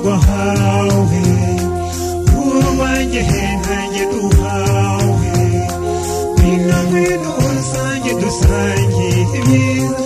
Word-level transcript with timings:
rwahawe 0.00 1.22
urubangehe 2.40 3.40
ntange 3.60 4.02
duhawe 4.12 5.32
ngwino 6.32 6.78
ngwino 6.86 7.30
usange 7.48 8.10
dusangire 8.20 9.22
ibyiza 9.38 9.98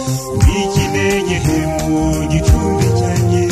wikinegehe 0.43 1.57
mu 1.87 2.01
gicumbi 2.31 2.87
cyanjye 2.99 3.43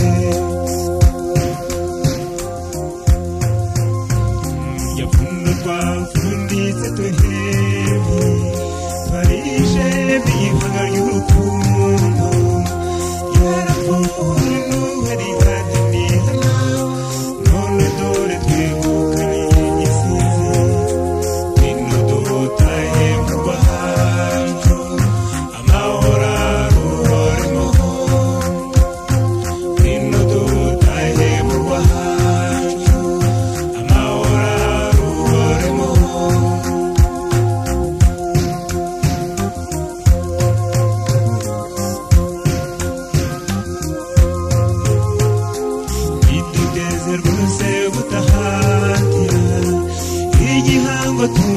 yapfunda 4.98 5.50
rwawe 5.60 6.21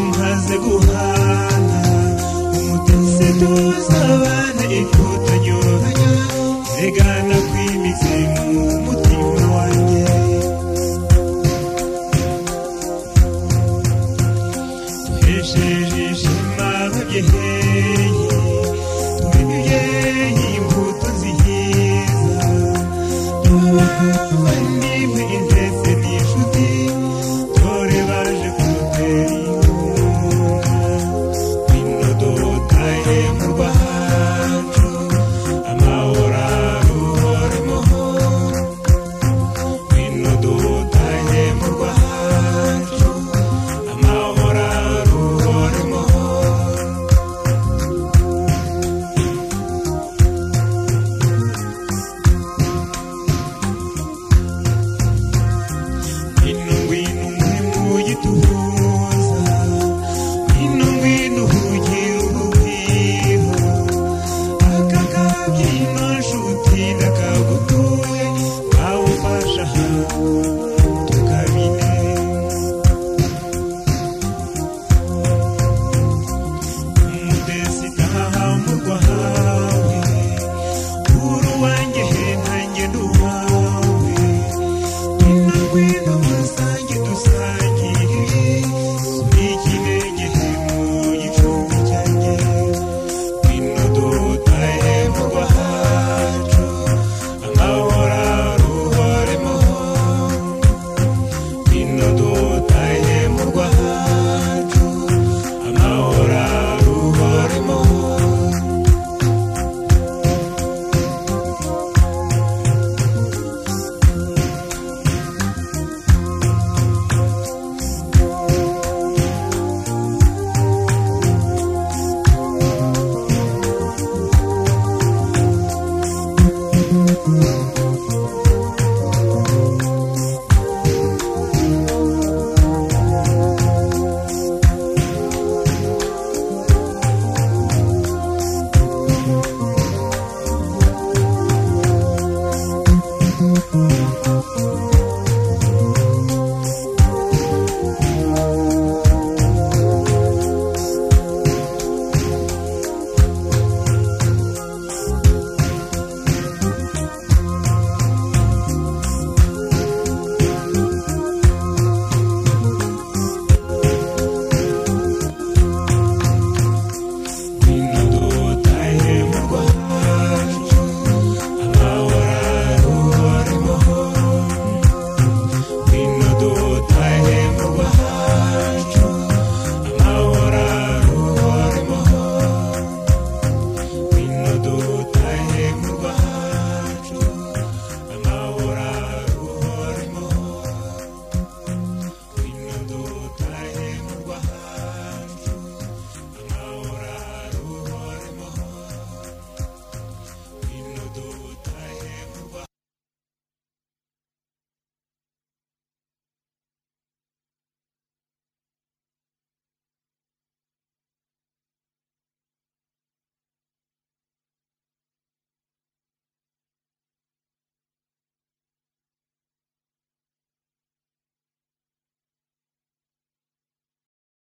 nkaze 0.10 0.56
guhana 0.66 1.80
umutesi 2.58 3.28
tuzabana 3.40 4.64
ifu 4.80 5.06
tanyuranya 5.26 6.12
zigana 6.74 7.36
kwimize 7.50 8.16
mu 8.36 8.64
mutwe 8.86 9.05